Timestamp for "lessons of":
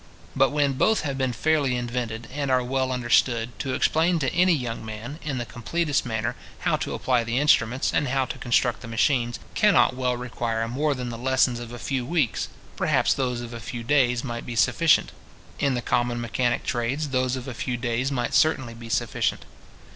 11.19-11.71